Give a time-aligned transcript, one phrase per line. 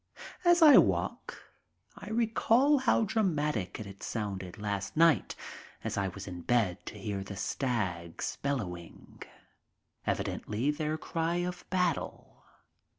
[0.43, 1.37] As I walk
[1.95, 5.35] I recall how dramatic it had sounded last night
[5.83, 9.21] as I was in bed to hear the stags bellowing,
[10.07, 12.43] evidently their cry of battle.